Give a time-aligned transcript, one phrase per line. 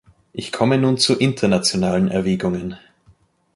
[0.33, 2.75] Ich komme nun zu internationalen Erwägungen.